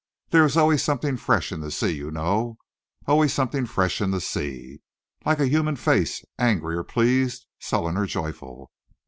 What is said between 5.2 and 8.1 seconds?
Like a human face angry or pleased, sullen or